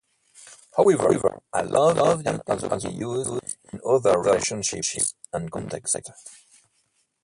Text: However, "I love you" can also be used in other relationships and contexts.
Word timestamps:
However, 0.75 1.43
"I 1.53 1.61
love 1.61 2.17
you" 2.23 2.23
can 2.23 2.41
also 2.47 2.89
be 2.89 2.95
used 2.95 3.33
in 3.71 3.79
other 3.85 4.19
relationships 4.19 5.13
and 5.31 5.51
contexts. 5.51 6.43